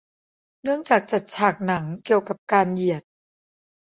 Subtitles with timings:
[0.63, 3.03] เนื่องจากจัดฉายหนังเกี่ยวกับการเหยียด